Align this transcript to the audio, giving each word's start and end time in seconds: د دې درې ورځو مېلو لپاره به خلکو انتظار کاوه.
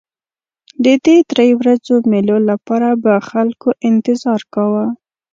د 0.83 0.85
دې 1.05 1.17
درې 1.31 1.49
ورځو 1.59 1.95
مېلو 2.11 2.37
لپاره 2.49 2.87
به 3.03 3.13
خلکو 3.29 3.69
انتظار 3.89 4.41
کاوه. 4.53 4.85